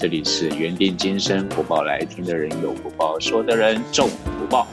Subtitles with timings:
[0.00, 4.66] 这里是缘定今生福报来听的人有福报，说的人中福报。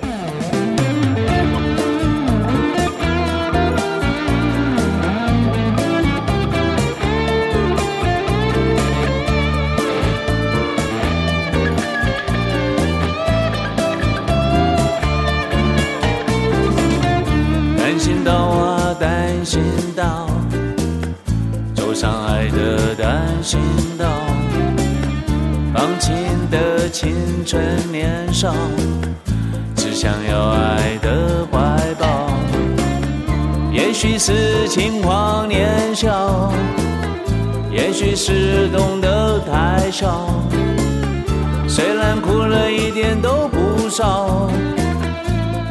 [17.77, 19.61] 单行道啊，单行
[19.93, 20.29] 道，
[21.75, 23.59] 走上爱的单行
[23.97, 24.07] 道，
[25.73, 26.15] 放晴
[26.49, 28.53] 的青春年少，
[29.75, 31.57] 只想要爱的怀
[31.99, 32.29] 抱。
[33.71, 36.51] 也许是轻狂年少，
[37.71, 40.29] 也许是懂得太少，
[41.67, 44.49] 虽然哭了一点都不少。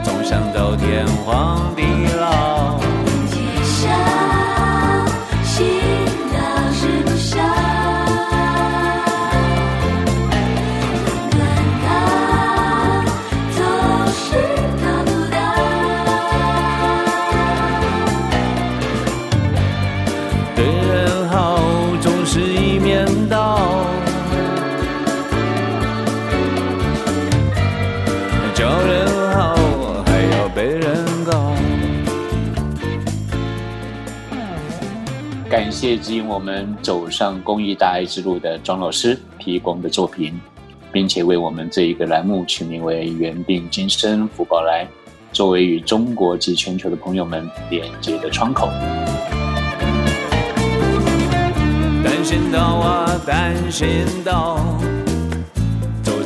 [0.05, 1.83] 总想到天荒地
[2.21, 2.46] 老。
[28.57, 29.55] 叫人好
[30.07, 31.53] 还要被人告。
[35.51, 40.33] 感谢指引我们走上公益大爱之路的庄老师提供的作品，
[40.91, 44.89] 并且为我们这一个栏目取名为“缘定今生福报来”，
[45.35, 48.71] 作为与中国及全球的朋友们连接的窗口。
[52.03, 53.87] 单行道啊，单行
[54.25, 54.96] 道，走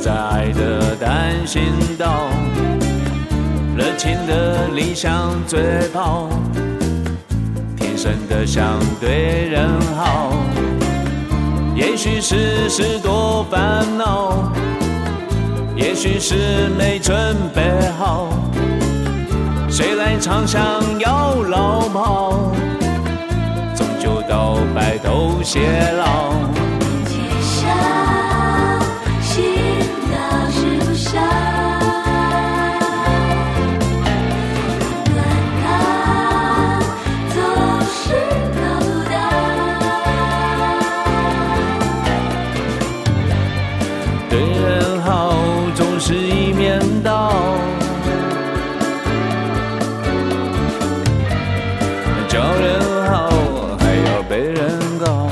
[0.00, 1.62] 在爱的单行
[1.98, 2.28] 道，
[3.76, 5.60] 热情的理想最
[5.92, 6.30] 跑，
[7.76, 10.32] 天生的想对人好。
[11.76, 14.50] 也许是事多烦恼，
[15.76, 18.28] 也许是没准备好，
[19.68, 20.62] 谁来唱想
[20.98, 22.52] 要老跑？
[23.76, 25.60] 终究到白头偕
[25.98, 26.19] 老。
[52.30, 52.80] 叫人
[53.10, 53.28] 好
[53.76, 55.28] 还要被人告。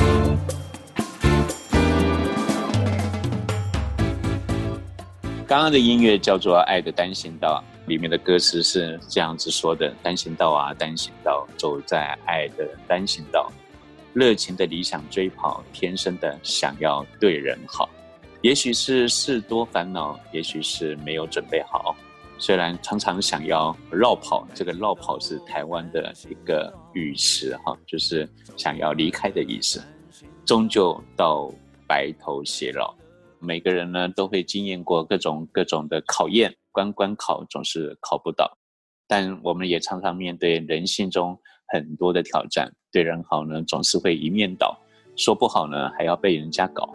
[5.46, 13.48] 刚刚的音乐叫做《爱的单行道》，里面的歌词是这样子说的：单行道啊，单行道，走在爱的单行道，
[14.12, 17.88] 热情的理想追跑，天生的想要对人好。
[18.42, 21.94] 也许是事多烦恼，也许是没有准备好。
[22.38, 29.82] 虽然常常想要绕跑，这个绕跑是台湾的一个语词哈，就是想要离开的意思。
[30.46, 31.52] 终究到
[31.86, 32.94] 白头偕老。
[33.40, 38.56] 每个人呢都会经验过各种各种的考验，关关考总是考不倒，
[39.06, 42.72] 但我们也常常面对人性中很多的挑战。
[42.90, 44.74] 对人好呢，总是会一面倒；
[45.16, 46.88] 说不好呢，还要被人家搞。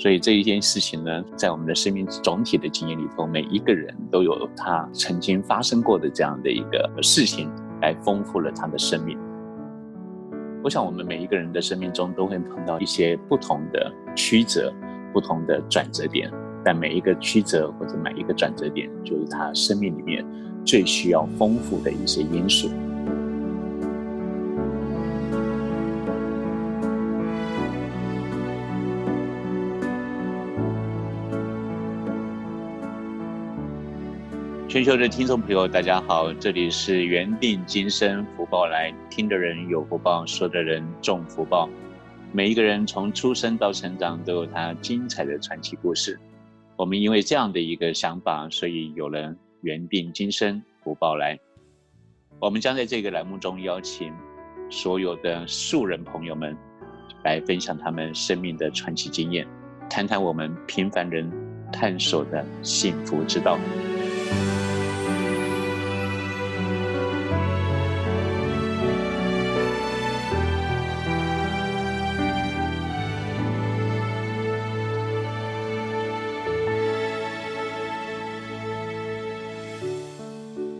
[0.00, 7.50] 所以这一件事情呢，在我们的生命总体的经验里头，每一个人都有他曾经发生过的这样的一个事情，
[7.82, 9.18] 来丰富了他的生命。
[10.64, 14.72] 我想，我们每一个人的生命中都会碰到一些不同的曲折。
[15.12, 16.30] 不同的转折点，
[16.64, 20.24] 但每一个曲折或者每一个转折点，就是他生命里面
[20.64, 22.70] 最需要丰富的一些因素。
[34.70, 41.68] 全球的听众朋友，大家好，这里是缘定今生福报来，听的人有福报，说的人中福报。
[42.30, 46.16] 每一个人从出生到成长都有他精彩的传奇故事。
[46.76, 51.36] 我们因为这样的一个想法，所以有了缘定今生福报来。
[52.38, 54.14] 我们将在这个栏目中邀请
[54.70, 56.56] 所有的素人朋友们
[57.24, 59.44] 来分享他们生命的传奇经验，
[59.90, 61.28] 谈谈我们平凡人
[61.72, 63.58] 探索的幸福之道。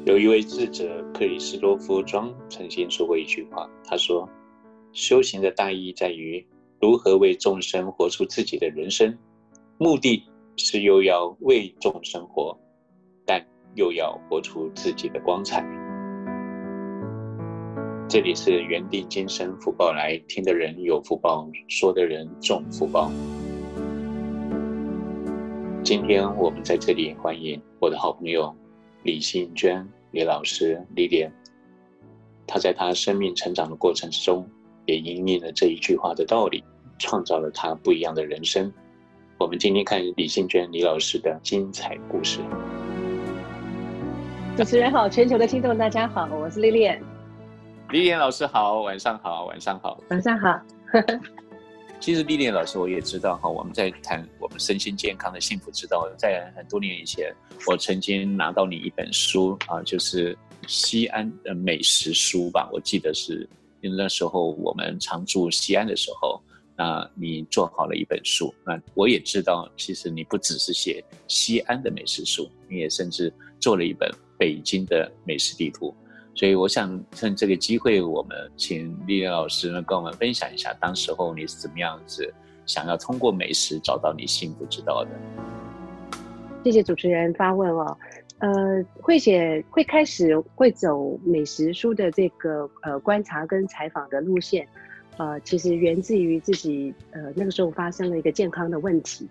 [0.07, 4.29] 有一位智者克里斯多夫庄曾经说过一句话，他说
[4.93, 6.45] ：“修行的大意在于
[6.81, 9.17] 如何为众生活出自己的人生，
[9.79, 10.25] 目的
[10.57, 12.59] 是又要为众生活，
[13.75, 15.65] 又要活出自己的光彩。
[18.09, 23.11] 这里是缘定今生福报来，听的人有福报，说的人重福报。
[25.85, 28.55] 今天我们在这里欢迎我的好朋友
[29.05, 31.33] 李信娟李老师李莲。
[32.47, 34.45] 他在他生命成长的过程之中，
[34.87, 36.65] 也引领了这一句话的道理，
[36.99, 38.73] 创造了他不一样的人生。
[39.39, 42.41] 我们今天看李信娟李老师的精彩故事。
[44.61, 46.87] 主持人好，全球的听众大家好，我是丽丽。
[47.93, 50.61] 丽莲老师好，晚上好，晚上好，晚上好。
[51.99, 57.35] 其实丽莲老师我也知道哈，我们在谈我们身心健康的幸福之道，在很多年以前，
[57.69, 60.37] 我曾经拿到你一本书啊，就是。
[60.69, 63.49] 西安的美食书吧，我记得是，
[63.81, 66.39] 因为那时候我们常住西安的时候，
[66.77, 74.07] 那你做好了一本书，那我也知道，其实你不只是写西安的美食书，你也甚至做了一本
[74.41, 75.95] 北京的美食地图，
[76.35, 82.33] 所以我想趁这个机会，我们请丽丽老师呢跟我们分享一下，当时候你是怎么样子
[82.65, 85.11] 想要通过美食找到你幸福之道的。
[86.65, 87.95] 谢谢主持人发问哦。
[88.39, 94.67] 呃，会写会开始会走美食书的这个呃观察跟采访的路线，
[95.19, 99.29] 呃，其实源自于自己呃那个时候发生了一个健康的问题，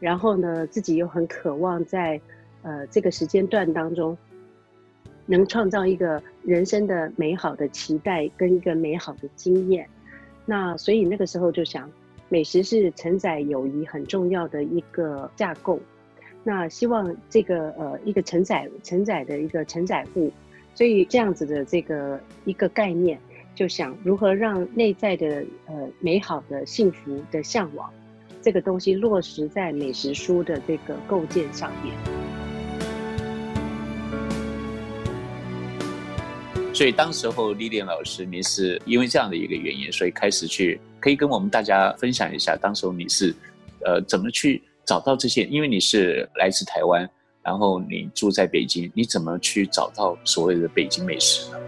[0.00, 2.20] 然后呢，自己又很渴望在
[2.62, 4.18] 呃这个时间段当中，
[5.30, 9.86] 能创造一个人生的美好的期待跟一个美好的经验，
[10.46, 11.88] 那所以那个时候就想，
[12.30, 15.78] 美食是承载友谊很重要的一个架构。
[16.42, 20.32] 那希望这个呃一个承载承载的一个承载物，
[20.74, 23.18] 所以这样子的这个一个概念，
[23.54, 27.92] 就想如何让内在的呃美好的幸福的向往，
[28.40, 32.27] 这个东西落实在美食书的这个构建上面。
[36.78, 43.34] 所以当时候丽莲老师，你是因为这样的一个原因，所以开始去可以跟我们大家分享一下，当时候你是
[43.84, 44.62] 呃怎么去。
[44.84, 47.06] 找到这些，因为你是来自台湾，
[47.42, 51.58] 然后你住在北京，你怎么去找到所谓的北京美食呢？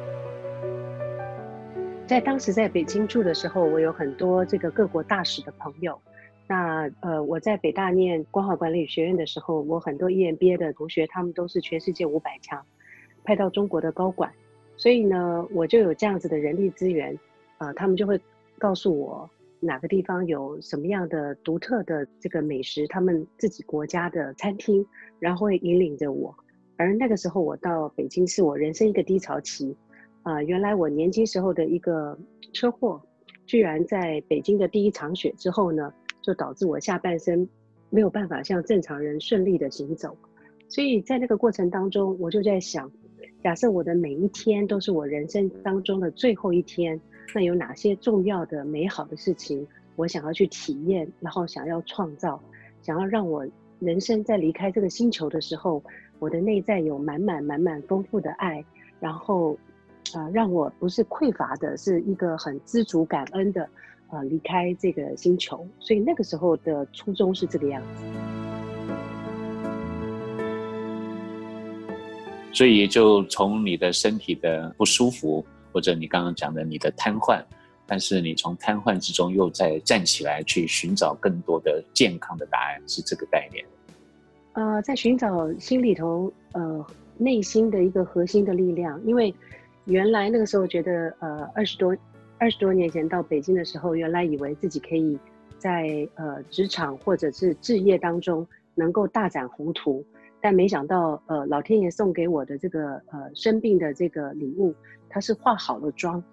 [2.06, 6.00] 在当时在北京住的时候，我有很多这个各国大使的朋友。
[6.46, 12.64] 那呃，我在北大念光华管理学院的时候，我很多 EMBA 的同学，他们都是全世界五百强
[13.22, 14.32] 派到中国的高管，
[14.80, 17.14] 所以呢，我就有这样子的人力资源，
[17.58, 18.18] 呃，他们就会
[18.58, 19.28] 告诉我。
[19.62, 24.86] 哪个地方有什么样的独特的这个美食，他们自己国家的餐厅，
[25.18, 26.34] 然后会引领着我。
[26.78, 29.76] 而那个时候我到北京是我人生一个低潮期，
[30.22, 32.18] 啊，原来我年轻时候的一个
[32.54, 32.98] 车祸，
[33.44, 35.92] 居然在北京的第一场雪之后呢，
[36.22, 37.46] 就导致我下半身
[37.90, 40.16] 没有办法像正常人顺利的行走。
[40.70, 42.90] 所以在那个过程当中，我就在想，
[43.42, 47.00] 假设我的每一天都是我人生当中的最后一天。
[47.32, 49.64] 那有哪些重要的、美好的事情，
[49.94, 52.42] 我想要去体验，然后想要创造，
[52.82, 53.46] 想要让我
[53.78, 55.80] 人生在离开这个星球的时候，
[56.18, 58.64] 我的内在有满满满满丰富的爱，
[58.98, 59.56] 然后，
[60.12, 63.68] 啊，让我不是匮乏的，是一个很知足感恩的，
[64.08, 65.64] 呃，离开这个星球。
[65.78, 68.49] 所以那个时候的初衷是这个样子。
[72.52, 75.44] 所以就从你的身体的不舒服。
[75.72, 77.40] 或者你刚刚讲的你的瘫痪，
[77.86, 83.64] 但是你从瘫痪之中又再站起来，去寻找更多的健康的答案，是这个概念。
[84.54, 86.84] 呃，在寻找心里头呃
[87.16, 89.32] 内心的一个核心的力量，因为
[89.84, 91.96] 原来那个时候觉得呃二十多
[92.38, 95.16] 二十多年前到北京的时候，原来以为自己可以
[95.56, 100.04] 在呃职场或者是置业当中能够大展宏图。
[100.42, 104.74] 但没想到，呃，老天爷送给我的这个呃生病的这个礼物，
[105.06, 106.24] 它是化好了妆，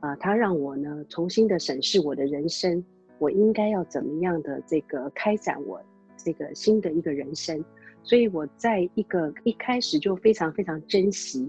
[0.00, 2.82] 啊，它让我呢重新的审视我的人生，
[3.18, 5.78] 我应该要怎么样的这个开展我
[6.16, 7.62] 这个新的一个人生，
[8.02, 11.40] 所以我在一个一开始就非常非常珍惜，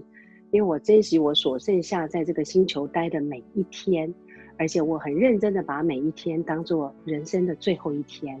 [0.50, 4.12] 因为我珍惜我所剩下在这个星球待的每一天，
[4.58, 8.38] 而且我很认真的把每一天当做人生的最后一天，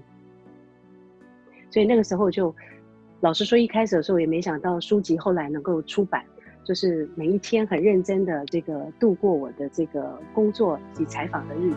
[1.70, 2.54] 所以那个时候就。
[3.22, 6.24] 老实说，一开始的时候也没想到书籍后来能够出版，
[6.64, 11.76] 就是每一天很认真的这个度过我的这个工作及采访的日子。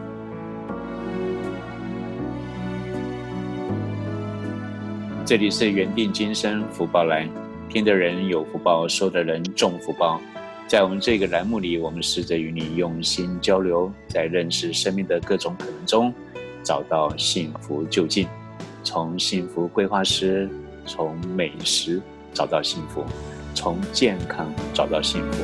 [5.24, 7.30] 这里是缘定今生福报来，
[7.70, 10.20] 听的人有福报，说的人重福报。
[10.66, 16.12] 在我们这个栏目里，我们试着与你用心交流，在认识生命的各种可能中，
[16.64, 18.28] 找到幸福就近。
[18.84, 20.50] 从幸福规划师，
[20.86, 22.02] 从美食
[22.34, 23.04] 找到幸福，
[23.54, 25.44] 从健康找到幸福。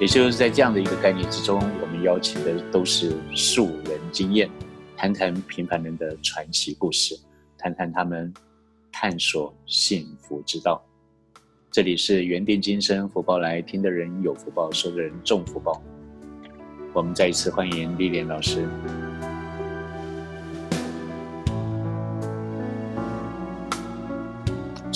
[0.00, 4.48] 也就是在这样的一个概念之中，我们邀请的都是素人经验，
[4.96, 7.18] 谈谈平凡人的传奇故事，
[7.58, 8.32] 谈谈他们
[8.92, 10.80] 探索幸福之道。
[11.70, 15.82] 这里是原定今生福报来听的人有福报，说的人重福报。
[16.92, 18.68] 我们再一次欢迎丽莲老师。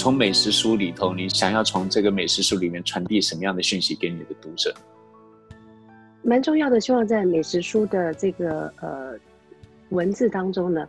[0.02, 4.75] 从美食书里头，你想要从这个美食书里面传递什么样的讯息给你的读者？
[6.23, 9.14] 蛮重要的，希望在美食书的这个呃
[9.90, 10.88] 文字当中呢，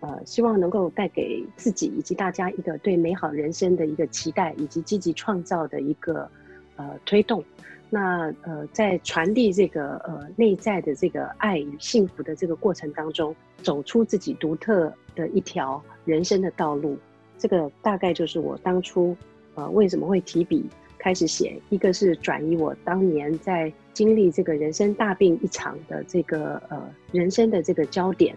[0.00, 6.30] 呃，希望能够带给自己以及大家一个对美好人生的一个期待，以及积极创造的一个
[6.76, 7.42] 呃推动。
[7.88, 16.98] 那呃，在传递这个呃内在的这个爱与幸福的这个过程当中，走出自己独特的一条人生的道路，
[17.40, 19.16] 这个大概就是我当初
[19.56, 20.64] 呃为什么会提笔
[20.96, 23.72] 开始写，一个是转移我当年在。
[23.92, 28.34] 经历这个人生大病一场的这个呃人生的这个焦点，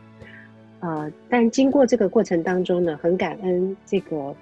[0.81, 4.35] 呃，但经过这个过程当中呢，很感恩这个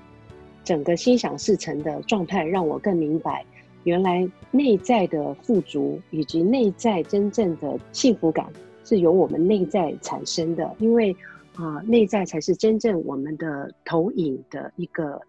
[0.64, 3.46] 整个心想事成的状态，让我更明白，
[3.84, 8.48] 原来内在的富足以及内在真正的幸福感
[8.84, 11.16] 是由我们内在产生的，因为
[11.56, 15.22] 啊，内在才是真正我们的投影的一个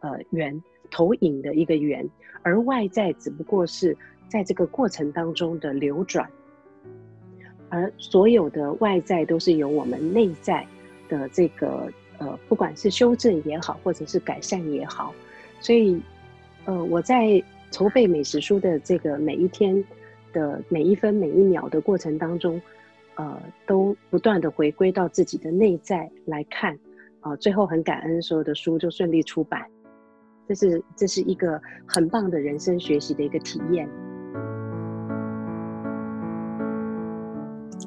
[0.00, 2.08] 呃圆，投影的一个圆，
[2.42, 3.96] 而外在只不过是。
[4.28, 6.28] 在这个过程当中的流转，
[7.68, 10.66] 而所有的外在都是由我们内在
[11.08, 15.14] 的这个呃，不管是修正也好，或者是改善也好，
[15.60, 16.02] 所以
[16.64, 17.40] 呃，我在
[17.70, 19.82] 筹备美食书的这个每一天
[20.32, 22.60] 的每一分每一秒的过程当中，
[23.16, 26.78] 呃，都不断的回归到自己的内在来看，
[27.20, 29.66] 啊，最后很感恩所有的书就顺利出版，
[30.46, 33.88] 这是这是一个很棒的人生学习的一个体验。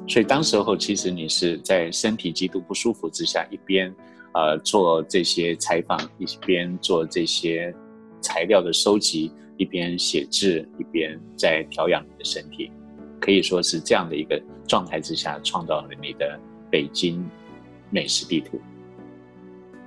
[0.08, 3.94] 所以当时候，其实你是在身体极度不舒服之下，一边
[4.34, 7.72] 呃做这些采访，一边做这些
[8.20, 12.72] 材料的收集，一边写字，一边在调养你的身体，
[13.20, 16.38] 可以说是这样的一个状态之下，创造了你的
[16.70, 17.28] 北京
[17.90, 18.60] 美食地图。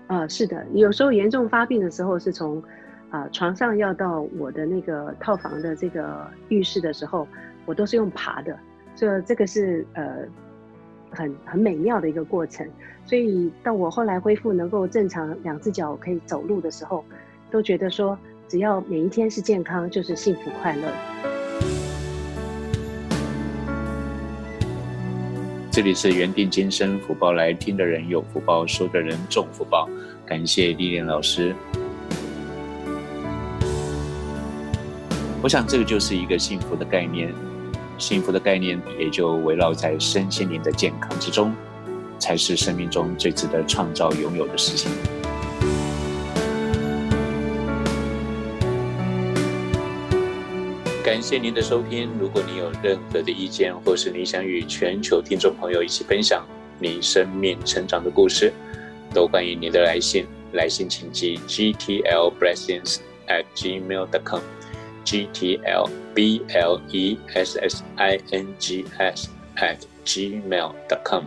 [0.08, 2.62] 啊，是的，有时候严重发病的时候，是从
[3.10, 7.26] 啊床上要到我的那个套房的这个浴室的时候，
[7.66, 8.60] 我都是用爬的。
[8.94, 10.26] 这这个是呃
[11.12, 12.68] 很很美妙的一个过程，
[13.06, 17.06] 所以到我后来恢复能够正常两只脚可以走路的时候，
[17.50, 21.33] 都觉得说只要每一天是健康，就是幸福快乐。
[25.74, 29.90] 这里是原定今生福报来听的人有福报，说的人重福报。
[30.24, 31.56] 感谢丽莲老师。
[35.42, 37.34] 我想这个就是一个幸福的概念。
[37.98, 41.52] 幸福的概念也就围绕在身心灵的健康之中，
[42.20, 44.92] 才是生命中最值得创造拥有的事情。
[51.14, 52.10] 感谢您的收听。
[52.20, 56.44] 如果你有任何的意见，或是你想与全球听众朋友一起分享
[56.80, 58.52] 你生命成长的故事，
[59.14, 60.26] 都欢迎您的来信。
[60.54, 64.42] 来信请寄 gtlblessings at gmail dot com。
[65.04, 71.26] g t l b l e s s i n g s at gmail dot com，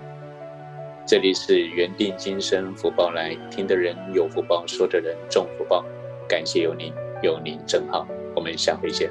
[1.06, 5.84] 这里是原定今生福报来听的人有福报，说的人中福报，
[6.28, 9.08] 感谢有您，有您真好，我们下回见。